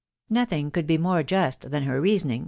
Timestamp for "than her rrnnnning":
1.69-2.39